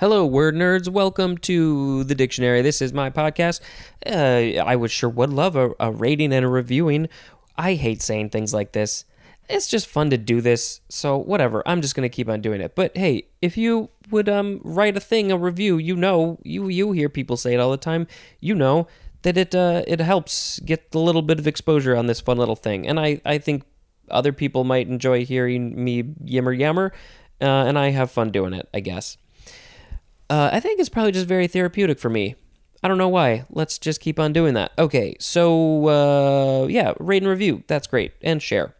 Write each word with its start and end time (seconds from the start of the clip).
Hello, 0.00 0.24
word 0.24 0.54
nerds. 0.54 0.88
Welcome 0.88 1.38
to 1.38 2.04
the 2.04 2.14
dictionary. 2.14 2.62
This 2.62 2.80
is 2.80 2.92
my 2.92 3.10
podcast. 3.10 3.60
Uh, 4.06 4.62
I 4.62 4.76
would 4.76 4.92
sure 4.92 5.10
would 5.10 5.30
love 5.30 5.56
a, 5.56 5.72
a 5.80 5.90
rating 5.90 6.32
and 6.32 6.44
a 6.44 6.48
reviewing. 6.48 7.08
I 7.56 7.74
hate 7.74 8.00
saying 8.00 8.30
things 8.30 8.54
like 8.54 8.70
this. 8.70 9.04
It's 9.48 9.66
just 9.66 9.88
fun 9.88 10.10
to 10.10 10.16
do 10.16 10.40
this, 10.40 10.82
so 10.88 11.16
whatever. 11.16 11.64
I'm 11.66 11.82
just 11.82 11.96
gonna 11.96 12.08
keep 12.08 12.28
on 12.28 12.40
doing 12.40 12.60
it. 12.60 12.76
But 12.76 12.96
hey, 12.96 13.24
if 13.42 13.56
you 13.56 13.90
would 14.08 14.28
um 14.28 14.60
write 14.62 14.96
a 14.96 15.00
thing, 15.00 15.32
a 15.32 15.36
review, 15.36 15.78
you 15.78 15.96
know, 15.96 16.38
you 16.44 16.68
you 16.68 16.92
hear 16.92 17.08
people 17.08 17.36
say 17.36 17.54
it 17.54 17.58
all 17.58 17.72
the 17.72 17.76
time. 17.76 18.06
You 18.38 18.54
know 18.54 18.86
that 19.22 19.36
it 19.36 19.52
uh, 19.52 19.82
it 19.88 19.98
helps 19.98 20.60
get 20.60 20.94
a 20.94 21.00
little 21.00 21.22
bit 21.22 21.40
of 21.40 21.48
exposure 21.48 21.96
on 21.96 22.06
this 22.06 22.20
fun 22.20 22.38
little 22.38 22.54
thing, 22.54 22.86
and 22.86 23.00
I 23.00 23.20
I 23.24 23.38
think 23.38 23.64
other 24.08 24.32
people 24.32 24.62
might 24.62 24.86
enjoy 24.86 25.24
hearing 25.24 25.82
me 25.82 26.14
yammer 26.22 26.52
yammer, 26.52 26.92
uh, 27.40 27.66
and 27.66 27.76
I 27.76 27.90
have 27.90 28.12
fun 28.12 28.30
doing 28.30 28.52
it. 28.52 28.68
I 28.72 28.78
guess. 28.78 29.16
Uh, 30.30 30.50
I 30.52 30.60
think 30.60 30.78
it's 30.78 30.88
probably 30.88 31.12
just 31.12 31.26
very 31.26 31.46
therapeutic 31.46 31.98
for 31.98 32.10
me. 32.10 32.36
I 32.82 32.88
don't 32.88 32.98
know 32.98 33.08
why. 33.08 33.44
Let's 33.50 33.78
just 33.78 34.00
keep 34.00 34.20
on 34.20 34.32
doing 34.32 34.54
that. 34.54 34.72
Okay, 34.78 35.16
so 35.18 35.88
uh, 35.88 36.66
yeah, 36.66 36.92
rate 37.00 37.22
and 37.22 37.30
review. 37.30 37.64
That's 37.66 37.86
great. 37.86 38.12
And 38.22 38.42
share. 38.42 38.74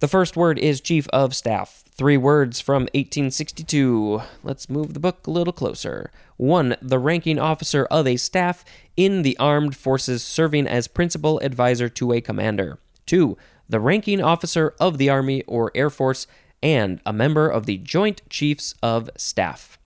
The 0.00 0.08
first 0.08 0.36
word 0.36 0.58
is 0.58 0.80
Chief 0.80 1.08
of 1.08 1.34
Staff. 1.34 1.82
Three 1.90 2.16
words 2.16 2.60
from 2.60 2.82
1862. 2.94 4.22
Let's 4.44 4.70
move 4.70 4.94
the 4.94 5.00
book 5.00 5.26
a 5.26 5.30
little 5.32 5.52
closer. 5.52 6.12
One, 6.36 6.76
the 6.80 7.00
ranking 7.00 7.40
officer 7.40 7.86
of 7.86 8.06
a 8.06 8.16
staff 8.16 8.64
in 8.96 9.22
the 9.22 9.36
armed 9.38 9.74
forces 9.74 10.22
serving 10.22 10.68
as 10.68 10.86
principal 10.86 11.40
advisor 11.40 11.88
to 11.88 12.12
a 12.12 12.20
commander. 12.20 12.78
Two, 13.06 13.36
the 13.68 13.80
ranking 13.80 14.22
officer 14.22 14.74
of 14.78 14.98
the 14.98 15.10
Army 15.10 15.42
or 15.44 15.72
Air 15.74 15.90
Force 15.90 16.28
and 16.62 17.00
a 17.04 17.12
member 17.12 17.48
of 17.48 17.66
the 17.66 17.78
Joint 17.78 18.22
Chiefs 18.30 18.76
of 18.80 19.10
Staff. 19.16 19.77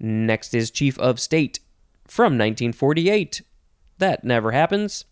Next 0.00 0.54
is 0.54 0.70
Chief 0.70 0.98
of 0.98 1.20
State 1.20 1.60
from 2.06 2.32
1948. 2.32 3.42
That 3.98 4.24
never 4.24 4.52
happens. 4.52 5.04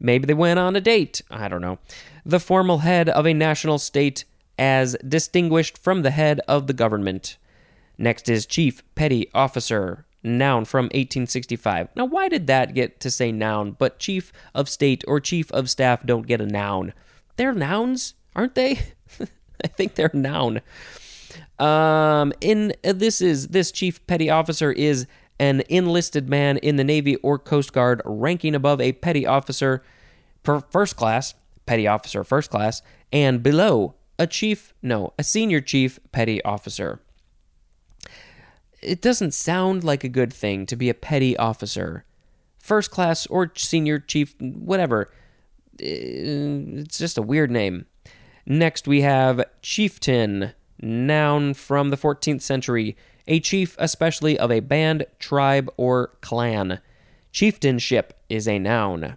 Maybe 0.00 0.26
they 0.26 0.34
went 0.34 0.58
on 0.58 0.74
a 0.74 0.80
date. 0.80 1.22
I 1.30 1.48
don't 1.48 1.60
know. 1.60 1.78
The 2.24 2.40
formal 2.40 2.78
head 2.78 3.08
of 3.08 3.26
a 3.26 3.34
national 3.34 3.78
state 3.78 4.24
as 4.58 4.96
distinguished 5.06 5.78
from 5.78 6.02
the 6.02 6.10
head 6.10 6.40
of 6.48 6.66
the 6.66 6.72
government. 6.72 7.36
Next 7.98 8.28
is 8.28 8.46
Chief 8.46 8.82
Petty 8.94 9.30
Officer, 9.32 10.06
noun 10.22 10.64
from 10.64 10.86
1865. 10.86 11.88
Now, 11.94 12.04
why 12.04 12.28
did 12.28 12.46
that 12.48 12.74
get 12.74 12.98
to 13.00 13.10
say 13.10 13.30
noun, 13.30 13.76
but 13.78 13.98
Chief 13.98 14.32
of 14.54 14.68
State 14.68 15.04
or 15.06 15.20
Chief 15.20 15.50
of 15.52 15.70
Staff 15.70 16.04
don't 16.04 16.26
get 16.26 16.40
a 16.40 16.46
noun? 16.46 16.94
They're 17.36 17.52
nouns, 17.52 18.14
aren't 18.34 18.54
they? 18.54 18.80
I 19.64 19.68
think 19.68 19.94
they're 19.94 20.10
noun. 20.12 20.62
Um, 21.58 22.32
in 22.40 22.72
uh, 22.84 22.92
this 22.92 23.20
is 23.20 23.48
this 23.48 23.70
chief 23.70 24.04
petty 24.06 24.30
officer 24.30 24.72
is 24.72 25.06
an 25.38 25.62
enlisted 25.68 26.28
man 26.28 26.58
in 26.58 26.76
the 26.76 26.84
Navy 26.84 27.16
or 27.16 27.38
Coast 27.38 27.72
Guard, 27.72 28.00
ranking 28.04 28.54
above 28.54 28.80
a 28.80 28.92
petty 28.92 29.26
officer, 29.26 29.82
per 30.42 30.60
first 30.60 30.96
class, 30.96 31.34
petty 31.66 31.86
officer 31.86 32.24
first 32.24 32.50
class, 32.50 32.82
and 33.12 33.42
below 33.42 33.94
a 34.18 34.26
chief, 34.26 34.72
no, 34.82 35.12
a 35.18 35.24
senior 35.24 35.60
chief 35.60 35.98
petty 36.12 36.42
officer. 36.44 37.00
It 38.80 39.00
doesn't 39.00 39.32
sound 39.32 39.84
like 39.84 40.04
a 40.04 40.08
good 40.08 40.32
thing 40.32 40.66
to 40.66 40.76
be 40.76 40.88
a 40.88 40.94
petty 40.94 41.36
officer, 41.36 42.04
first 42.58 42.90
class 42.90 43.26
or 43.26 43.52
senior 43.56 43.98
chief, 43.98 44.34
whatever. 44.40 45.10
It's 45.78 46.98
just 46.98 47.18
a 47.18 47.22
weird 47.22 47.50
name. 47.50 47.86
Next, 48.46 48.86
we 48.86 49.02
have 49.02 49.44
chieftain 49.62 50.52
noun 50.82 51.54
from 51.54 51.90
the 51.90 51.96
14th 51.96 52.42
century, 52.42 52.96
a 53.26 53.40
chief 53.40 53.76
especially 53.78 54.38
of 54.38 54.50
a 54.50 54.60
band, 54.60 55.06
tribe, 55.18 55.70
or 55.76 56.08
clan. 56.20 56.80
Chieftainship 57.30 58.12
is 58.28 58.48
a 58.48 58.58
noun. 58.58 59.16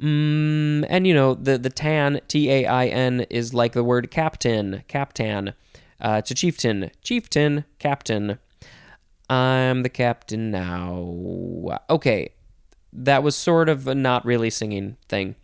Mm, 0.00 0.86
and 0.88 1.06
you 1.06 1.14
know, 1.14 1.34
the, 1.34 1.58
the 1.58 1.70
tan, 1.70 2.20
T 2.28 2.50
A 2.50 2.66
I 2.66 2.86
N, 2.86 3.22
is 3.30 3.52
like 3.52 3.72
the 3.72 3.82
word 3.82 4.10
captain, 4.10 4.84
captain. 4.86 5.54
Uh, 6.00 6.16
it's 6.18 6.30
a 6.30 6.34
chieftain, 6.34 6.90
chieftain, 7.02 7.64
captain. 7.80 8.38
I'm 9.28 9.82
the 9.82 9.88
captain 9.88 10.50
now. 10.50 11.78
Okay, 11.90 12.30
that 12.92 13.22
was 13.22 13.34
sort 13.34 13.68
of 13.68 13.88
a 13.88 13.94
not 13.94 14.24
really 14.24 14.50
singing 14.50 14.96
thing. 15.08 15.34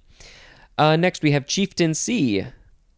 Uh, 0.78 0.96
next, 0.96 1.22
we 1.22 1.32
have 1.32 1.46
chieftaincy 1.46 2.46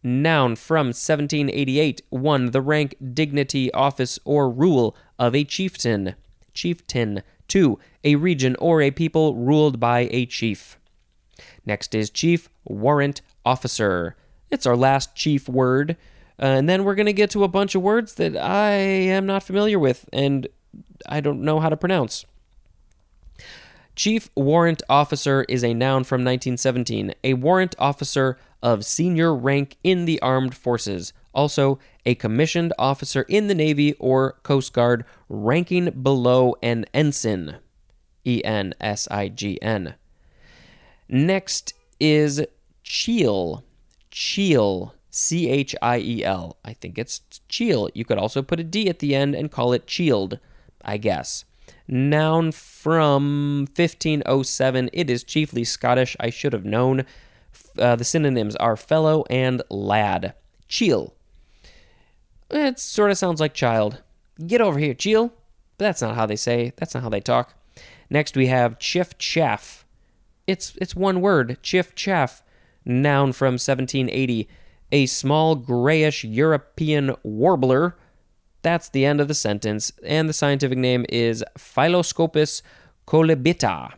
noun 0.03 0.55
from 0.55 0.87
1788, 0.87 2.01
1. 2.09 2.51
The 2.51 2.61
rank, 2.61 2.95
dignity, 3.13 3.71
office, 3.73 4.19
or 4.25 4.49
rule 4.49 4.95
of 5.19 5.35
a 5.35 5.43
chieftain. 5.43 6.15
Chieftain. 6.53 7.23
2. 7.47 7.79
A 8.03 8.15
region 8.15 8.55
or 8.59 8.81
a 8.81 8.91
people 8.91 9.35
ruled 9.35 9.79
by 9.79 10.09
a 10.11 10.25
chief. 10.25 10.77
Next 11.65 11.93
is 11.95 12.09
chief, 12.09 12.49
warrant, 12.65 13.21
officer. 13.45 14.15
It's 14.49 14.65
our 14.65 14.75
last 14.75 15.15
chief 15.15 15.47
word. 15.47 15.97
Uh, 16.39 16.45
and 16.45 16.69
then 16.69 16.83
we're 16.83 16.95
going 16.95 17.07
to 17.07 17.13
get 17.13 17.31
to 17.31 17.43
a 17.43 17.47
bunch 17.47 17.75
of 17.75 17.81
words 17.81 18.15
that 18.15 18.37
I 18.37 18.71
am 18.71 19.25
not 19.25 19.43
familiar 19.43 19.79
with 19.79 20.07
and 20.13 20.47
I 21.07 21.19
don't 21.19 21.41
know 21.41 21.59
how 21.59 21.69
to 21.69 21.77
pronounce. 21.77 22.25
Chief 23.97 24.29
Warrant 24.35 24.83
Officer 24.87 25.43
is 25.49 25.63
a 25.63 25.73
noun 25.73 26.03
from 26.03 26.21
1917. 26.21 27.15
A 27.23 27.33
warrant 27.33 27.73
officer 27.79 28.37
of 28.61 28.85
senior 28.85 29.33
rank 29.33 29.75
in 29.83 30.05
the 30.05 30.21
armed 30.21 30.53
forces. 30.53 31.13
Also, 31.33 31.79
a 32.05 32.13
commissioned 32.13 32.73
officer 32.77 33.23
in 33.23 33.47
the 33.47 33.55
Navy 33.55 33.93
or 33.93 34.33
Coast 34.43 34.71
Guard 34.71 35.03
ranking 35.29 35.89
below 35.89 36.55
an 36.61 36.85
ensign. 36.93 37.57
E 38.23 38.43
N 38.45 38.75
S 38.79 39.07
I 39.09 39.29
G 39.29 39.59
N. 39.63 39.95
Next 41.09 41.73
is 41.99 42.45
Chiel. 42.83 43.63
Chiel. 44.11 44.93
C 45.09 45.49
H 45.49 45.75
I 45.81 45.97
E 45.97 46.23
L. 46.23 46.57
I 46.63 46.73
think 46.73 46.99
it's 46.99 47.21
Chiel. 47.49 47.89
You 47.95 48.05
could 48.05 48.19
also 48.19 48.43
put 48.43 48.59
a 48.59 48.63
D 48.63 48.89
at 48.89 48.99
the 48.99 49.15
end 49.15 49.33
and 49.33 49.51
call 49.51 49.73
it 49.73 49.87
Chield, 49.87 50.37
I 50.85 50.97
guess. 50.97 51.45
Noun 51.87 52.51
from 52.51 53.67
1507. 53.75 54.89
It 54.93 55.09
is 55.09 55.23
chiefly 55.23 55.63
Scottish. 55.63 56.15
I 56.19 56.29
should 56.29 56.53
have 56.53 56.65
known. 56.65 57.05
Uh, 57.77 57.95
the 57.95 58.03
synonyms 58.03 58.55
are 58.57 58.75
fellow 58.75 59.23
and 59.29 59.61
lad. 59.69 60.33
Chiel. 60.67 61.15
It 62.49 62.79
sort 62.79 63.11
of 63.11 63.17
sounds 63.17 63.39
like 63.39 63.53
child. 63.53 64.01
Get 64.45 64.61
over 64.61 64.79
here, 64.79 64.93
Chiel. 64.93 65.33
But 65.77 65.85
that's 65.85 66.01
not 66.01 66.15
how 66.15 66.25
they 66.25 66.35
say. 66.35 66.73
That's 66.77 66.93
not 66.93 67.03
how 67.03 67.09
they 67.09 67.21
talk. 67.21 67.53
Next 68.09 68.35
we 68.35 68.47
have 68.47 68.79
chiff 68.79 69.17
chaff. 69.17 69.85
It's 70.45 70.75
it's 70.77 70.95
one 70.95 71.21
word. 71.21 71.57
Chiff 71.61 71.93
chaff. 71.93 72.43
Noun 72.85 73.33
from 73.33 73.53
1780. 73.53 74.47
A 74.91 75.05
small 75.05 75.55
grayish 75.55 76.23
European 76.23 77.15
warbler. 77.23 77.97
That's 78.67 78.89
the 78.89 79.05
end 79.05 79.21
of 79.21 79.29
the 79.29 79.33
sentence. 79.33 79.93
And 80.03 80.27
the 80.27 80.33
scientific 80.33 80.77
name 80.77 81.05
is 81.07 81.41
Phylloscopus 81.57 82.61
collybita. 83.07 83.93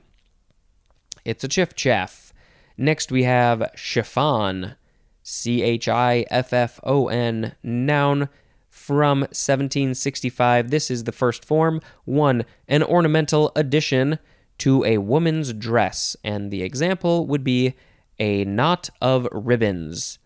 It's 1.25 1.44
a 1.44 1.47
chiff 1.47 1.74
chaff. 1.74 2.31
Next, 2.78 3.12
we 3.12 3.24
have 3.24 3.72
chiffon, 3.75 4.75
C 5.24 5.63
H 5.63 5.88
I 5.88 6.24
F 6.29 6.53
F 6.53 6.79
O 6.84 7.08
N, 7.08 7.56
noun 7.63 8.29
from 8.68 9.22
1765. 9.22 10.69
This 10.69 10.91
is 10.91 11.06
the 11.06 11.12
first 11.12 11.44
form. 11.44 11.81
One, 12.06 12.46
an 12.68 12.84
ornamental 12.84 13.52
addition 13.56 14.19
to 14.59 14.85
a 14.85 15.00
woman's 15.00 15.52
dress. 15.52 16.16
And 16.24 16.52
the 16.52 16.62
example 16.62 17.25
would 17.25 17.44
be 17.44 17.74
a 18.19 18.46
knot 18.46 18.91
of 19.02 19.28
ribbons. 19.31 20.19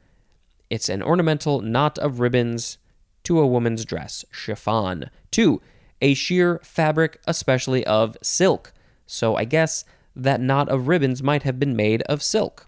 It's 0.70 0.90
an 0.90 1.02
ornamental 1.02 1.62
knot 1.62 1.98
of 1.98 2.20
ribbons 2.20 2.78
to 3.24 3.40
a 3.40 3.48
woman's 3.48 3.86
dress. 3.86 4.26
Chiffon. 4.32 5.10
Two, 5.32 5.62
a 6.02 6.14
sheer 6.14 6.60
fabric, 6.64 7.20
especially 7.26 7.86
of 7.86 8.18
silk. 8.22 8.74
So 9.06 9.36
I 9.36 9.46
guess 9.46 9.86
that 10.16 10.42
knot 10.42 10.70
of 10.70 10.88
ribbons 10.88 11.24
might 11.24 11.44
have 11.44 11.60
been 11.60 11.76
made 11.76 12.02
of 12.04 12.22
silk. 12.22 12.68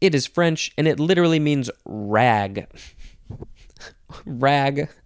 It 0.00 0.14
is 0.14 0.26
French 0.26 0.72
and 0.76 0.88
it 0.88 0.98
literally 0.98 1.38
means 1.38 1.70
rag. 1.84 2.66
rag. 4.24 4.88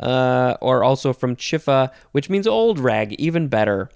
Uh, 0.00 0.56
or 0.60 0.82
also 0.82 1.12
from 1.12 1.36
chiffa, 1.36 1.92
which 2.10 2.28
means 2.28 2.44
old 2.44 2.80
rag, 2.80 3.12
even 3.20 3.46
better. 3.46 3.88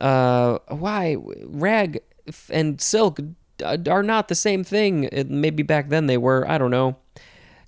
Uh, 0.00 0.58
why? 0.68 1.16
Rag 1.44 2.00
and 2.50 2.80
silk 2.80 3.20
are 3.64 4.02
not 4.02 4.26
the 4.26 4.34
same 4.34 4.64
thing. 4.64 5.08
Maybe 5.28 5.62
back 5.62 5.88
then 5.88 6.08
they 6.08 6.18
were. 6.18 6.44
I 6.50 6.58
don't 6.58 6.72
know. 6.72 6.96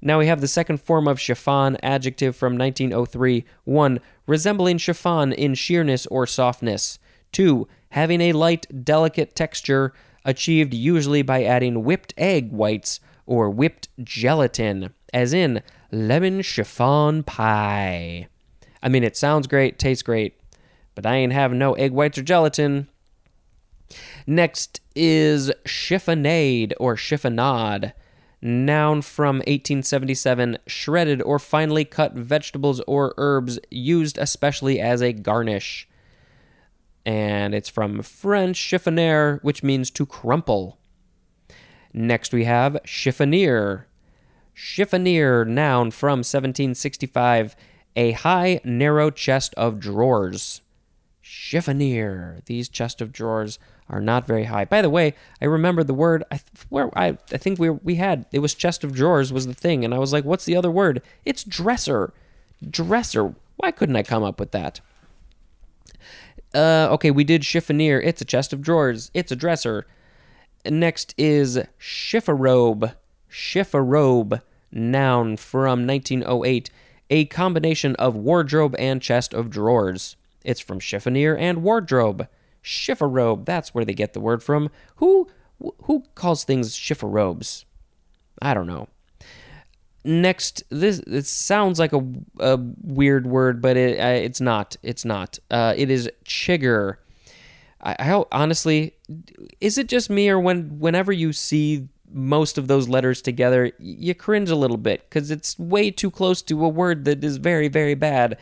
Now 0.07 0.19
we 0.19 0.27
have 0.27 0.43
the 0.43 0.47
second 0.47 0.83
form 0.83 1.09
of 1.09 1.19
chiffon, 1.19 1.79
adjective 1.83 2.37
from 2.37 2.59
1903. 2.59 3.47
1. 3.65 4.01
Resembling 4.27 4.77
chiffon 4.77 5.33
in 5.33 5.55
sheerness 5.55 6.07
or 6.07 6.27
softness. 6.27 6.99
2. 7.33 7.67
Having 7.89 8.21
a 8.21 8.33
light, 8.35 8.85
delicate 8.85 9.35
texture, 9.35 9.95
achieved 10.23 10.75
usually 10.75 11.23
by 11.23 11.43
adding 11.43 11.85
whipped 11.85 12.13
egg 12.19 12.53
whites 12.53 13.01
or 13.25 13.49
whipped 13.49 13.89
gelatin, 14.03 14.93
as 15.15 15.33
in 15.33 15.63
lemon 15.91 16.43
chiffon 16.43 17.23
pie. 17.23 18.29
I 18.83 18.89
mean, 18.91 19.05
it 19.05 19.17
sounds 19.17 19.47
great, 19.47 19.79
tastes 19.79 20.03
great, 20.03 20.39
but 20.95 21.07
I 21.07 21.17
ain't 21.17 21.33
having 21.33 21.59
no 21.59 21.73
egg 21.75 21.93
whites 21.93 22.19
or 22.19 22.23
gelatin. 22.23 22.89
Next 24.27 24.83
is 24.95 25.51
chiffonade 25.65 26.75
or 26.79 26.95
chiffonade. 26.97 27.95
Noun 28.47 29.01
from 29.01 29.37
1877, 29.37 30.59
shredded 30.67 31.23
or 31.23 31.39
finely 31.39 31.87
cut 31.87 32.13
vegetables 32.13 32.79
or 32.81 33.15
herbs 33.17 33.59
used 33.71 34.19
especially 34.19 34.79
as 34.79 35.01
a 35.01 35.15
garnish. 35.15 35.89
And 37.07 37.55
it's 37.55 37.71
from 37.71 38.03
French 38.03 38.59
chiffonner, 38.59 39.43
which 39.43 39.63
means 39.63 39.91
to 39.93 40.05
crumple. 40.05 40.77
Next 41.95 42.35
we 42.35 42.45
have 42.45 42.77
chiffonier. 42.85 43.87
Chiffonier, 44.55 45.47
noun 45.47 45.91
from 45.91 46.19
1765, 46.19 47.57
a 47.97 48.13
high, 48.13 48.61
narrow 48.63 49.11
chest 49.11 49.55
of 49.57 49.81
drawers. 49.81 50.61
Chiffonier. 51.23 52.45
These 52.45 52.69
chest 52.69 53.01
of 53.01 53.11
drawers 53.11 53.59
are 53.89 54.01
not 54.01 54.27
very 54.27 54.45
high. 54.45 54.65
By 54.65 54.83
the 54.83 54.91
way, 54.91 55.15
I 55.41 55.45
remember 55.45 55.85
the 55.85 55.95
word. 55.95 56.25
I 56.31 56.41
where 56.69 56.97
I 56.99 57.19
I 57.33 57.37
think 57.37 57.59
we 57.59 57.71
we 57.71 57.97
had 57.97 58.27
it 58.33 58.39
was 58.39 58.55
chest 58.55 58.85
of 58.85 58.95
drawers 58.95 59.33
was 59.33 59.47
the 59.47 59.55
thing, 59.55 59.85
and 59.85 59.95
I 59.95 59.99
was 59.99 60.13
like, 60.13 60.25
what's 60.25 60.45
the 60.45 60.57
other 60.57 60.71
word? 60.71 61.03
It's 61.25 61.45
dresser. 61.45 62.13
Dresser. 62.69 63.35
Why 63.57 63.71
couldn't 63.71 63.97
I 63.97 64.03
come 64.03 64.23
up 64.23 64.41
with 64.41 64.53
that? 64.53 64.81
Uh, 66.55 66.89
okay, 66.93 67.11
we 67.11 67.25
did 67.25 67.43
chiffonier. 67.43 68.01
It's 68.03 68.23
a 68.23 68.25
chest 68.25 68.53
of 68.53 68.63
drawers. 68.63 69.11
It's 69.13 69.33
a 69.33 69.37
dresser. 69.37 69.87
Next 70.65 71.15
is 71.19 71.59
chifforobe. 71.81 72.95
Chifforobe, 73.31 74.41
noun 74.71 75.37
from 75.37 75.87
1908, 75.89 76.71
a 77.11 77.25
combination 77.27 77.97
of 77.97 78.15
wardrobe 78.15 78.77
and 78.79 79.03
chest 79.03 79.35
of 79.35 79.51
drawers. 79.51 80.15
It's 80.45 80.61
from 80.61 80.79
chiffonier 80.79 81.37
and 81.37 81.65
wardrobe. 81.65 82.29
Chifforobe, 82.65 83.45
that's 83.45 83.75
where 83.75 83.85
they 83.85 83.93
get 83.93 84.15
the 84.15 84.21
word 84.21 84.43
from. 84.43 84.71
Who 84.97 85.29
who 85.83 86.05
calls 86.15 86.45
things 86.45 86.77
chifforobes? 86.77 87.65
I 88.43 88.55
don't 88.55 88.67
know. 88.67 88.89
Next, 90.05 90.65
this 90.71 90.99
it 91.01 91.27
sounds 91.27 91.79
like 91.79 91.93
a, 91.93 92.05
a 92.39 92.59
weird 92.83 93.27
word, 93.27 93.63
but 93.63 93.77
it 93.77 93.99
uh, 93.99 94.25
it's 94.25 94.41
not. 94.41 94.77
It's 94.83 95.05
not. 95.05 95.39
Uh, 95.51 95.75
it 95.77 95.91
is 95.91 96.11
chigger. 96.25 96.97
I, 97.81 97.97
I 97.99 98.25
honestly, 98.33 98.95
is 99.61 99.79
it 99.79 99.89
just 99.89 100.11
me 100.11 100.29
or 100.29 100.41
when 100.41 100.79
whenever 100.79 101.13
you 101.13 101.33
see 101.33 101.89
most 102.11 102.59
of 102.59 102.69
those 102.69 102.89
letters 102.89 103.23
together, 103.23 103.73
you 103.79 104.15
cringe 104.15 104.51
a 104.51 104.57
little 104.57 104.77
bit 104.77 105.09
because 105.09 105.31
it's 105.31 105.59
way 105.59 105.91
too 105.91 106.11
close 106.11 106.43
to 106.43 106.65
a 106.65 106.69
word 106.69 107.05
that 107.07 107.25
is 107.25 107.37
very 107.39 107.69
very 107.69 107.95
bad. 107.95 108.39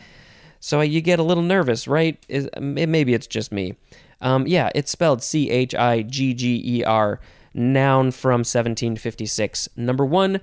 So 0.63 0.79
you 0.79 1.01
get 1.01 1.19
a 1.19 1.23
little 1.23 1.43
nervous, 1.43 1.89
right? 1.89 2.25
Is, 2.29 2.47
maybe 2.57 3.13
it's 3.13 3.27
just 3.27 3.51
me. 3.51 3.75
Um, 4.21 4.47
yeah, 4.47 4.69
it's 4.73 4.89
spelled 4.89 5.21
C 5.21 5.49
H 5.49 5.75
I 5.75 6.03
G 6.03 6.33
G 6.33 6.61
E 6.77 6.83
R, 6.85 7.19
noun 7.53 8.11
from 8.11 8.45
1756. 8.45 9.67
Number 9.75 10.05
one 10.05 10.39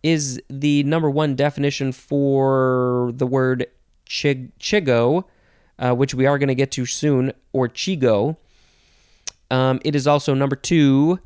is 0.00 0.40
the 0.48 0.84
number 0.84 1.10
one 1.10 1.34
definition 1.34 1.90
for 1.90 3.10
the 3.16 3.26
word 3.26 3.66
chig- 4.08 4.52
chigo, 4.60 5.26
uh, 5.80 5.92
which 5.92 6.14
we 6.14 6.24
are 6.24 6.38
going 6.38 6.46
to 6.46 6.54
get 6.54 6.70
to 6.70 6.86
soon, 6.86 7.32
or 7.52 7.66
chigo. 7.66 8.38
Um, 9.50 9.80
it 9.84 9.96
is 9.96 10.06
also 10.06 10.34
number 10.34 10.54
two, 10.54 11.18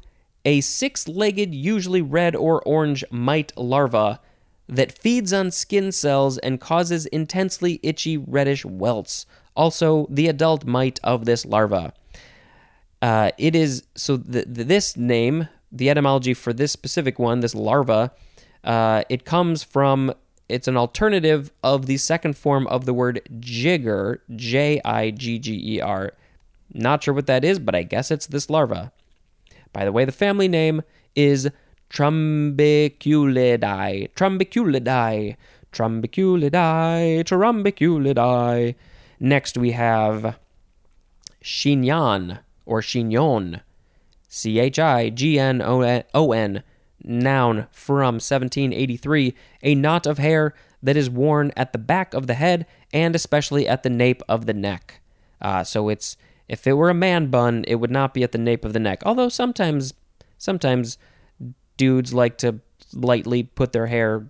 a 0.47 0.63
six 0.63 1.07
legged, 1.07 1.55
usually 1.55 2.01
red 2.01 2.35
or 2.35 2.63
orange 2.63 3.05
mite 3.11 3.53
larva 3.59 4.21
that 4.69 4.93
feeds 4.93 5.33
on 5.33 5.51
skin 5.51 5.91
cells 5.93 6.39
and 6.39 6.61
causes 6.61 7.07
intensely 7.07 7.81
itchy 7.83 8.17
reddish 8.17 8.65
welts. 8.65 9.27
Also, 9.57 10.07
the 10.11 10.29
adult 10.29 10.65
mite 10.65 11.01
of 11.03 11.25
this 11.25 11.45
larva. 11.45 11.93
Uh, 13.01 13.31
it 13.39 13.55
is 13.57 13.85
so 13.95 14.17
the, 14.17 14.45
the, 14.45 14.65
this 14.65 14.97
name, 14.97 15.49
the 15.73 15.89
etymology 15.89 16.35
for 16.35 16.53
this 16.53 16.73
specific 16.73 17.19
one, 17.19 17.41
this 17.41 17.55
larva, 17.55 18.13
uh, 18.65 19.03
it 19.09 19.25
comes 19.25 19.63
from 19.63 20.13
it's 20.49 20.69
an 20.69 20.77
alternative 20.77 21.51
of 21.63 21.87
the 21.87 21.97
second 21.97 22.37
form 22.37 22.67
of 22.69 22.87
the 22.87 22.95
word 22.95 23.21
jigger, 23.39 24.23
J 24.35 24.81
I 24.85 25.11
G 25.11 25.39
G 25.39 25.77
E 25.77 25.81
R. 25.81 26.13
Not 26.73 27.03
sure 27.03 27.15
what 27.15 27.27
that 27.27 27.45
is, 27.45 27.59
but 27.59 27.75
I 27.75 27.83
guess 27.83 28.11
it's 28.11 28.27
this 28.27 28.51
larva. 28.51 28.93
By 29.73 29.85
the 29.85 29.93
way, 29.93 30.05
the 30.05 30.13
family 30.13 30.49
name 30.49 30.83
is 31.15 31.51
Trombiculidae. 31.91 34.11
Trombiculidae. 34.15 35.37
Trombiculidae. 35.73 37.25
Trombiculidae. 37.25 38.75
Next 39.21 39.59
we 39.59 39.73
have 39.73 40.39
Chignon 41.43 42.39
or 42.67 42.81
chignon. 42.81 43.61
C 44.29 44.59
H 44.59 44.79
I 44.79 45.11
G 45.11 45.39
N 45.39 45.63
O 45.63 46.33
N. 46.33 46.63
Noun 47.03 47.67
from 47.71 48.17
1783. 48.17 49.35
A 49.63 49.75
knot 49.75 50.07
of 50.07 50.19
hair 50.19 50.55
that 50.83 50.97
is 50.97 51.11
worn 51.11 51.53
at 51.57 51.73
the 51.73 51.79
back 51.79 52.15
of 52.15 52.27
the 52.27 52.35
head 52.35 52.67
and 52.93 53.15
especially 53.15 53.67
at 53.67 53.83
the 53.83 53.91
nape 53.91 54.23
of 54.29 54.47
the 54.47 54.55
neck. 54.55 55.01
Uh, 55.41 55.65
so 55.65 55.89
it's 55.89 56.17
if 56.49 56.67
it 56.67 56.75
were 56.75 56.91
a 56.91 56.95
man 56.95 57.29
bun, 57.29 57.65
it 57.69 57.77
would 57.77 57.91
not 57.91 58.15
be 58.15 58.23
at 58.23 58.33
the 58.33 58.39
nape 58.39 58.65
of 58.65 58.73
the 58.73 58.81
neck. 58.81 59.03
Although 59.05 59.29
sometimes, 59.29 59.95
sometimes 60.39 60.99
dudes 61.79 62.13
like 62.13 62.37
to 62.39 62.61
lightly 62.93 63.43
put 63.43 63.73
their 63.73 63.87
hair 63.87 64.29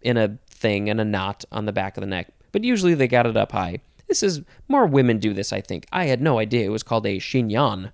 in 0.00 0.16
a 0.16 0.38
thing 0.48 0.88
and 0.88 1.00
a 1.00 1.04
knot 1.04 1.44
on 1.52 1.66
the 1.66 1.72
back 1.72 1.98
of 1.98 2.00
the 2.00 2.06
neck, 2.06 2.28
but 2.52 2.64
usually 2.64 2.94
they 2.94 3.08
got 3.08 3.26
it 3.26 3.36
up 3.36 3.52
high. 3.52 3.80
This 4.08 4.22
is 4.22 4.42
more 4.68 4.86
women 4.86 5.18
do 5.18 5.34
this, 5.34 5.52
I 5.52 5.60
think. 5.60 5.86
I 5.92 6.06
had 6.06 6.22
no 6.22 6.38
idea 6.38 6.64
it 6.64 6.70
was 6.70 6.82
called 6.82 7.06
a 7.06 7.18
chignon. 7.18 7.90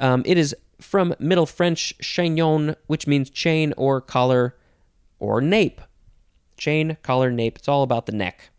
Um, 0.00 0.22
it 0.26 0.36
is 0.36 0.54
from 0.80 1.14
Middle 1.18 1.46
French 1.46 1.96
chignon, 1.98 2.74
which 2.86 3.06
means 3.06 3.30
chain 3.30 3.72
or 3.76 4.00
collar 4.00 4.56
or 5.18 5.40
nape. 5.40 5.80
Chain, 6.56 6.96
collar, 7.02 7.30
nape. 7.30 7.58
It's 7.58 7.68
all 7.68 7.82
about 7.82 8.06
the 8.06 8.12
neck. 8.12 8.50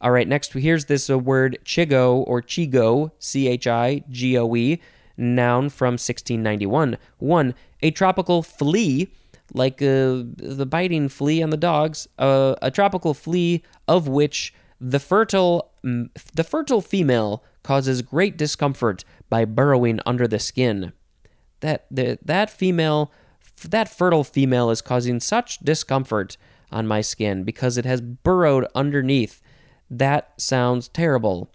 All 0.00 0.10
right, 0.10 0.26
next 0.26 0.54
we 0.54 0.62
here's 0.62 0.86
this 0.86 1.10
uh, 1.10 1.18
word 1.18 1.58
chigo 1.64 2.16
or 2.16 2.40
chigo, 2.40 3.12
C 3.18 3.48
H 3.48 3.66
I 3.66 4.02
G 4.08 4.38
O 4.38 4.56
E, 4.56 4.80
noun 5.20 5.68
from 5.68 5.92
1691. 5.92 6.96
One, 7.18 7.54
a 7.82 7.90
tropical 7.90 8.42
flea, 8.42 9.12
like 9.52 9.82
uh, 9.82 10.24
the 10.36 10.66
biting 10.68 11.08
flea 11.08 11.42
on 11.42 11.50
the 11.50 11.56
dogs, 11.56 12.08
uh, 12.18 12.54
a 12.62 12.70
tropical 12.70 13.14
flea 13.14 13.62
of 13.86 14.08
which 14.08 14.54
the 14.80 14.98
fertile 14.98 15.70
the 15.82 16.44
fertile 16.44 16.80
female 16.80 17.44
causes 17.62 18.02
great 18.02 18.36
discomfort 18.36 19.04
by 19.28 19.44
burrowing 19.44 20.00
under 20.06 20.26
the 20.26 20.38
skin. 20.38 20.92
That 21.60 21.86
the, 21.90 22.18
that 22.24 22.50
female 22.50 23.12
that 23.62 23.88
fertile 23.88 24.24
female 24.24 24.70
is 24.70 24.80
causing 24.80 25.20
such 25.20 25.58
discomfort 25.58 26.36
on 26.72 26.86
my 26.86 27.00
skin 27.00 27.44
because 27.44 27.76
it 27.76 27.84
has 27.84 28.00
burrowed 28.00 28.66
underneath. 28.74 29.42
That 29.90 30.32
sounds 30.40 30.88
terrible. 30.88 31.50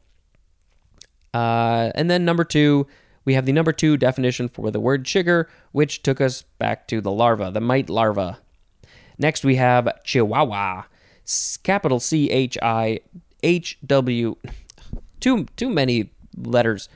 Uh, 1.34 1.92
and 1.96 2.10
then 2.10 2.26
number 2.26 2.44
two, 2.44 2.88
we 3.26 3.34
have 3.34 3.46
the 3.46 3.52
number 3.52 3.74
two 3.74 3.98
definition 3.98 4.48
for 4.48 4.72
the 4.72 4.80
word 4.80 5.04
chigger, 5.04 5.48
which 5.72 6.04
took 6.04 6.22
us 6.22 6.44
back 6.60 6.88
to 6.88 7.02
the 7.02 7.12
larva, 7.12 7.52
the 7.52 7.60
mite 7.60 7.90
larva. 7.90 8.40
Next, 9.18 9.44
we 9.44 9.56
have 9.56 9.90
chihuahua, 10.04 10.84
capital 11.64 12.00
C 12.00 12.30
H 12.30 12.58
I 12.62 13.02
H 13.44 13.78
W. 13.86 14.36
Too 15.20 15.46
too 15.56 15.70
many 15.70 16.12
letters. 16.38 16.88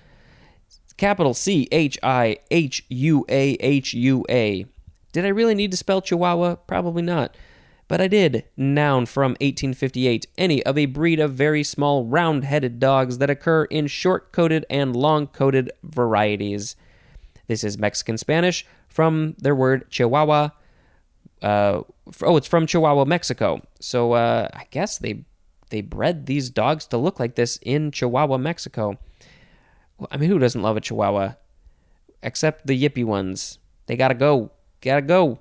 Capital 0.97 1.33
C 1.33 1.67
H 1.71 1.97
I 2.03 2.37
H 2.51 2.85
U 2.89 3.25
A 3.27 3.53
H 3.53 3.93
U 3.93 4.25
A. 4.29 4.65
Did 5.11 5.25
I 5.25 5.29
really 5.29 5.55
need 5.55 5.71
to 5.71 5.77
spell 5.77 6.01
Chihuahua? 6.01 6.55
Probably 6.55 7.01
not. 7.01 7.35
But 7.89 7.99
I 7.99 8.07
did. 8.07 8.45
Noun 8.55 9.07
from 9.07 9.31
1858. 9.41 10.27
Any 10.37 10.63
of 10.63 10.77
a 10.77 10.85
breed 10.85 11.19
of 11.19 11.33
very 11.33 11.63
small 11.63 12.05
round 12.05 12.45
headed 12.45 12.79
dogs 12.79 13.17
that 13.17 13.31
occur 13.31 13.65
in 13.65 13.87
short 13.87 14.31
coated 14.31 14.63
and 14.69 14.95
long 14.95 15.25
coated 15.25 15.71
varieties. 15.81 16.75
This 17.47 17.63
is 17.63 17.79
Mexican 17.79 18.19
Spanish 18.19 18.63
from 18.87 19.33
their 19.39 19.55
word 19.55 19.89
Chihuahua. 19.89 20.51
Uh, 21.41 21.81
oh, 22.21 22.37
it's 22.37 22.47
from 22.47 22.67
Chihuahua, 22.67 23.05
Mexico. 23.05 23.59
So 23.79 24.13
uh, 24.13 24.49
I 24.53 24.67
guess 24.69 24.99
they 24.99 25.25
they 25.71 25.81
bred 25.81 26.27
these 26.27 26.51
dogs 26.51 26.85
to 26.87 26.97
look 26.97 27.19
like 27.19 27.33
this 27.33 27.57
in 27.63 27.89
Chihuahua, 27.89 28.37
Mexico. 28.37 28.99
I 30.11 30.17
mean, 30.17 30.29
who 30.29 30.37
doesn't 30.37 30.61
love 30.61 30.77
a 30.77 30.81
Chihuahua? 30.81 31.33
Except 32.21 32.67
the 32.67 32.79
yippy 32.79 33.03
ones. 33.03 33.57
They 33.87 33.95
gotta 33.95 34.13
go. 34.13 34.51
Gotta 34.81 35.01
go. 35.01 35.39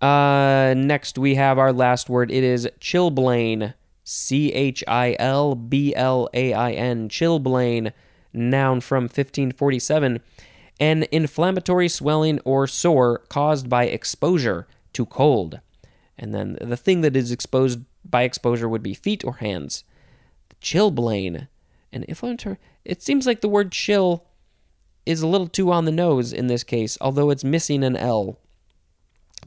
Uh, 0.00 0.74
next, 0.76 1.18
we 1.18 1.34
have 1.34 1.58
our 1.58 1.72
last 1.72 2.08
word. 2.08 2.30
It 2.30 2.44
is 2.44 2.68
chilblain. 2.80 3.74
C 4.02 4.52
H 4.52 4.82
I 4.88 5.14
L 5.18 5.54
B 5.54 5.94
L 5.94 6.28
A 6.32 6.52
I 6.52 6.72
N. 6.72 7.08
Chilblain. 7.08 7.92
Noun 8.32 8.80
from 8.80 9.04
1547. 9.04 10.20
An 10.80 11.06
inflammatory 11.12 11.88
swelling 11.88 12.40
or 12.44 12.66
sore 12.66 13.18
caused 13.28 13.68
by 13.68 13.84
exposure 13.84 14.66
to 14.94 15.04
cold. 15.04 15.60
And 16.18 16.34
then 16.34 16.56
the 16.60 16.76
thing 16.76 17.02
that 17.02 17.14
is 17.14 17.30
exposed 17.30 17.80
by 18.04 18.22
exposure 18.22 18.68
would 18.68 18.82
be 18.82 18.94
feet 18.94 19.22
or 19.24 19.34
hands. 19.34 19.84
Chilblain. 20.62 21.48
An 21.92 22.04
inflammatory. 22.08 22.56
It 22.84 23.02
seems 23.02 23.26
like 23.26 23.42
the 23.42 23.48
word 23.48 23.72
chill 23.72 24.24
is 25.04 25.22
a 25.22 25.26
little 25.26 25.48
too 25.48 25.70
on 25.72 25.84
the 25.84 25.92
nose 25.92 26.32
in 26.32 26.46
this 26.46 26.64
case, 26.64 26.96
although 27.00 27.30
it's 27.30 27.44
missing 27.44 27.84
an 27.84 27.96
L. 27.96 28.38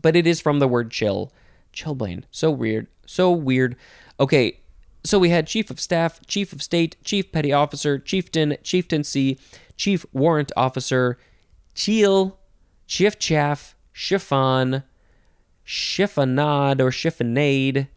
But 0.01 0.15
it 0.15 0.27
is 0.27 0.41
from 0.41 0.59
the 0.59 0.67
word 0.67 0.91
chill. 0.91 1.31
Chilblain. 1.73 2.23
So 2.31 2.51
weird. 2.51 2.87
So 3.05 3.31
weird. 3.31 3.75
Okay, 4.19 4.59
so 5.03 5.19
we 5.19 5.29
had 5.29 5.47
Chief 5.47 5.69
of 5.69 5.79
Staff, 5.79 6.25
Chief 6.27 6.53
of 6.53 6.61
State, 6.61 6.95
Chief 7.03 7.31
Petty 7.31 7.51
Officer, 7.51 7.99
Chieftain, 7.99 8.57
Chieftaincy, 8.63 9.39
Chief 9.75 10.05
Warrant 10.13 10.51
Officer, 10.55 11.17
Cheel, 11.75 12.37
Chief 12.87 13.17
Chaff, 13.17 13.75
Chiffon, 13.91 14.83
Chiffonade 15.65 16.79
or 16.79 16.91
Chiffonade. 16.91 17.87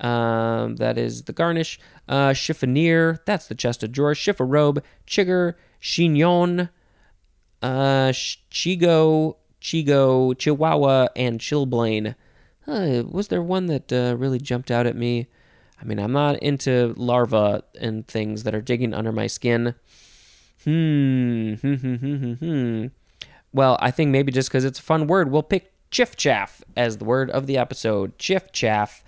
Um, 0.00 0.76
that 0.76 0.96
is 0.96 1.24
the 1.24 1.32
garnish. 1.32 1.80
Uh, 2.08 2.30
chiffonier, 2.30 3.18
that's 3.26 3.48
the 3.48 3.54
chest 3.54 3.82
of 3.82 3.92
drawers. 3.92 4.18
Chifforobe, 4.18 4.82
Chigger, 5.06 5.54
Chignon, 5.80 6.70
uh, 7.62 8.12
Chigo, 8.50 9.36
Chigo, 9.68 10.32
Chihuahua, 10.32 11.08
and 11.14 11.38
Chilblain. 11.38 12.14
Uh, 12.66 13.02
was 13.06 13.28
there 13.28 13.42
one 13.42 13.66
that 13.66 13.92
uh, 13.92 14.16
really 14.16 14.38
jumped 14.38 14.70
out 14.70 14.86
at 14.86 14.96
me? 14.96 15.26
I 15.78 15.84
mean, 15.84 15.98
I'm 15.98 16.12
not 16.12 16.38
into 16.38 16.94
larvae 16.96 17.60
and 17.78 18.08
things 18.08 18.44
that 18.44 18.54
are 18.54 18.62
digging 18.62 18.94
under 18.94 19.12
my 19.12 19.26
skin. 19.26 19.74
Hmm. 20.64 22.86
Well, 23.50 23.78
I 23.80 23.90
think 23.90 24.10
maybe 24.10 24.30
just 24.30 24.50
because 24.50 24.66
it's 24.66 24.78
a 24.78 24.82
fun 24.82 25.06
word, 25.06 25.30
we'll 25.30 25.42
pick 25.42 25.72
chiff 25.90 26.16
chaff 26.16 26.62
as 26.76 26.98
the 26.98 27.06
word 27.06 27.30
of 27.30 27.46
the 27.46 27.56
episode. 27.56 28.18
Chiff 28.18 28.52
chaff. 28.52 29.02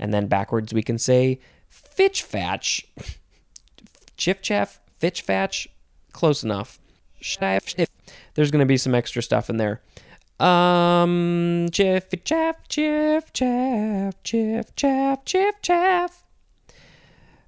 And 0.00 0.12
then 0.12 0.26
backwards 0.26 0.74
we 0.74 0.82
can 0.82 0.98
say 0.98 1.38
fitch 1.68 2.22
fatch. 2.22 2.88
Chiff 4.16 4.42
chaff, 4.42 4.80
fitch 4.96 5.22
fatch. 5.22 5.68
Close 6.12 6.42
enough. 6.42 6.80
There's 8.34 8.50
going 8.50 8.60
to 8.60 8.66
be 8.66 8.76
some 8.76 8.96
extra 8.96 9.22
stuff 9.22 9.48
in 9.48 9.58
there. 9.58 9.80
Um, 10.40 11.68
chiff 11.70 12.08
chaff, 12.24 12.66
chiff 12.68 13.32
chaff, 13.32 14.22
chiff 14.24 14.74
chaff, 14.74 15.24
chiff 15.24 15.54
chaff. 15.62 16.26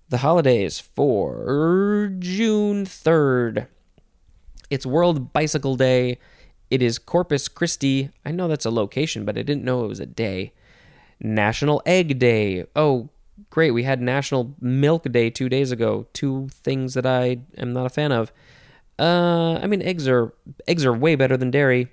The 0.09 0.19
holidays 0.19 0.79
for 0.79 2.13
June 2.21 2.85
3rd. 2.85 3.67
It's 4.71 4.87
World 4.87 5.33
Bicycle 5.33 5.75
Day. 5.75 6.19
It 6.71 6.81
is 6.81 6.99
Corpus 6.99 7.49
Christi. 7.49 8.11
I 8.25 8.31
know 8.31 8.47
that's 8.47 8.65
a 8.65 8.71
location, 8.71 9.25
but 9.25 9.37
I 9.37 9.43
didn't 9.43 9.65
know 9.65 9.85
it 9.85 9.89
was 9.89 10.01
a 10.01 10.07
day. 10.07 10.53
National 11.19 11.83
Egg 11.87 12.21
Day. 12.21 12.67
Oh, 12.77 13.09
great. 13.51 13.73
We 13.73 13.83
had 13.83 14.01
National 14.01 14.55
Milk 14.61 15.11
Day 15.11 15.29
two 15.29 15.49
days 15.49 15.73
ago. 15.73 16.07
Two 16.13 16.49
things 16.53 16.95
that 16.95 17.07
I 17.07 17.39
am 17.59 17.73
not 17.73 17.87
a 17.87 17.91
fan 17.91 18.13
of. 18.13 18.33
Uh, 18.99 19.59
I 19.61 19.67
mean, 19.67 19.83
eggs 19.83 20.07
are 20.07 20.33
eggs 20.69 20.85
are 20.85 20.93
way 20.93 21.17
better 21.17 21.37
than 21.37 21.51
dairy. 21.51 21.89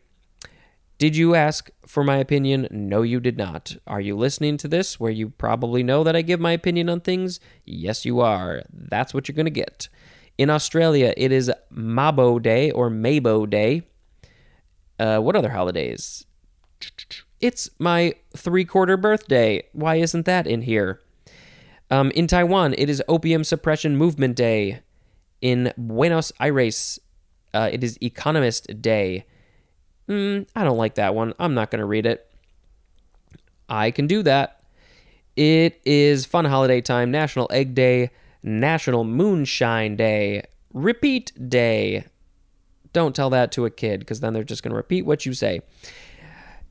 Did 1.03 1.17
you 1.17 1.35
ask 1.35 1.69
for 1.85 2.01
my 2.01 2.15
opinion? 2.15 2.65
No, 2.71 3.01
you 3.01 3.19
did 3.19 3.37
not. 3.37 3.75
Are 3.85 3.99
you 3.99 4.15
listening 4.15 4.55
to 4.55 4.69
this 4.69 5.01
where 5.01 5.11
you 5.11 5.31
probably 5.31 5.83
know 5.83 6.01
that 6.01 6.15
I 6.15 6.21
give 6.21 6.39
my 6.39 6.53
opinion 6.53 6.87
on 6.87 7.01
things? 7.01 7.41
Yes, 7.65 8.05
you 8.05 8.21
are. 8.21 8.63
That's 8.71 9.13
what 9.13 9.27
you're 9.27 9.35
going 9.35 9.45
to 9.45 9.51
get. 9.51 9.89
In 10.37 10.49
Australia, 10.49 11.13
it 11.17 11.33
is 11.33 11.51
Mabo 11.69 12.41
Day 12.41 12.71
or 12.71 12.89
Mabo 12.89 13.49
Day. 13.49 13.83
Uh, 14.97 15.19
what 15.19 15.35
other 15.35 15.49
holidays? 15.49 16.25
It's 17.41 17.69
my 17.79 18.13
three 18.37 18.63
quarter 18.63 18.95
birthday. 18.95 19.61
Why 19.73 19.95
isn't 19.97 20.25
that 20.25 20.47
in 20.47 20.61
here? 20.61 21.01
Um, 21.91 22.11
in 22.11 22.27
Taiwan, 22.27 22.75
it 22.77 22.89
is 22.89 23.03
Opium 23.09 23.43
Suppression 23.43 23.97
Movement 23.97 24.37
Day. 24.37 24.79
In 25.41 25.73
Buenos 25.77 26.31
Aires, 26.39 26.97
uh, 27.53 27.69
it 27.73 27.83
is 27.83 27.97
Economist 28.01 28.81
Day. 28.81 29.25
Mm, 30.07 30.47
I 30.55 30.63
don't 30.63 30.77
like 30.77 30.95
that 30.95 31.15
one. 31.15 31.33
I'm 31.39 31.53
not 31.53 31.71
going 31.71 31.79
to 31.79 31.85
read 31.85 32.05
it. 32.05 32.29
I 33.69 33.91
can 33.91 34.07
do 34.07 34.23
that. 34.23 34.61
It 35.35 35.81
is 35.85 36.25
Fun 36.25 36.45
Holiday 36.45 36.81
Time, 36.81 37.09
National 37.09 37.47
Egg 37.51 37.73
Day, 37.73 38.11
National 38.43 39.03
Moonshine 39.03 39.95
Day, 39.95 40.43
Repeat 40.73 41.49
Day. 41.49 42.05
Don't 42.91 43.15
tell 43.15 43.31
that 43.31 43.51
to 43.53 43.65
a 43.65 43.71
kid 43.71 43.99
because 44.01 44.19
then 44.19 44.33
they're 44.33 44.43
just 44.43 44.61
going 44.61 44.71
to 44.71 44.77
repeat 44.77 45.05
what 45.05 45.25
you 45.25 45.33
say. 45.33 45.61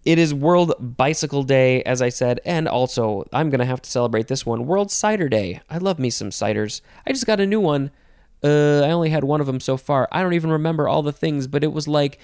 It 0.05 0.19
is 0.19 0.35
World 0.35 0.75
Bicycle 0.81 1.45
Day, 1.45 1.83
as 1.85 2.03
I 2.03 2.09
said, 2.09 2.41
and 2.45 2.69
also 2.69 3.29
I'm 3.33 3.51
going 3.51 3.61
to 3.61 3.65
have 3.65 3.83
to 3.83 3.91
celebrate 3.91 4.29
this 4.29 4.45
one 4.45 4.67
World 4.67 4.91
Cider 4.91 5.29
Day. 5.29 5.61
I 5.71 5.79
love 5.79 5.99
me 5.99 6.11
some 6.11 6.31
ciders. 6.31 6.81
I 7.07 7.13
just 7.13 7.27
got 7.27 7.41
a 7.41 7.47
new 7.47 7.61
one. 7.61 7.91
Uh, 8.45 8.81
I 8.83 8.91
only 8.91 9.11
had 9.11 9.23
one 9.23 9.41
of 9.41 9.47
them 9.47 9.61
so 9.61 9.77
far. 9.77 10.09
I 10.11 10.23
don't 10.23 10.35
even 10.35 10.51
remember 10.51 10.89
all 10.89 11.03
the 11.03 11.13
things, 11.13 11.47
but 11.47 11.63
it 11.63 11.73
was 11.73 11.87
like 11.87 12.19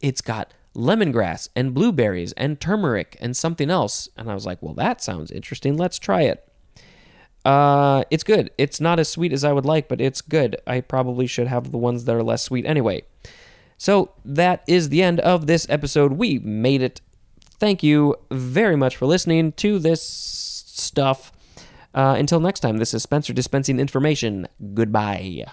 it's 0.00 0.20
got 0.20 0.52
lemongrass 0.74 1.48
and 1.56 1.72
blueberries 1.72 2.32
and 2.32 2.60
turmeric 2.60 3.16
and 3.20 3.36
something 3.36 3.70
else. 3.70 4.08
And 4.16 4.30
I 4.30 4.34
was 4.34 4.46
like, 4.46 4.62
well, 4.62 4.74
that 4.74 5.02
sounds 5.02 5.30
interesting. 5.30 5.76
Let's 5.76 5.98
try 5.98 6.22
it. 6.22 6.46
Uh, 7.44 8.02
it's 8.10 8.24
good. 8.24 8.50
It's 8.58 8.80
not 8.80 8.98
as 8.98 9.08
sweet 9.08 9.32
as 9.32 9.44
I 9.44 9.52
would 9.52 9.64
like, 9.64 9.88
but 9.88 10.00
it's 10.00 10.20
good. 10.20 10.56
I 10.66 10.80
probably 10.80 11.26
should 11.26 11.46
have 11.46 11.70
the 11.70 11.78
ones 11.78 12.04
that 12.04 12.14
are 12.14 12.22
less 12.22 12.42
sweet 12.42 12.66
anyway. 12.66 13.02
So 13.78 14.12
that 14.24 14.64
is 14.66 14.88
the 14.88 15.02
end 15.02 15.20
of 15.20 15.46
this 15.46 15.66
episode. 15.68 16.14
We 16.14 16.38
made 16.40 16.82
it. 16.82 17.00
Thank 17.58 17.82
you 17.82 18.16
very 18.30 18.76
much 18.76 18.96
for 18.96 19.06
listening 19.06 19.52
to 19.52 19.78
this 19.78 20.02
stuff. 20.02 21.32
Uh, 21.94 22.16
until 22.18 22.40
next 22.40 22.60
time, 22.60 22.78
this 22.78 22.92
is 22.92 23.02
Spencer 23.02 23.32
dispensing 23.32 23.78
information. 23.80 24.48
Goodbye. 24.74 25.46